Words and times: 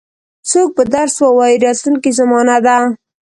څوک 0.49 0.69
به 0.75 0.83
درس 0.93 1.15
ووایي 1.21 1.57
راتلونکې 1.65 2.11
زمانه 2.19 2.57
ده. 2.65 2.77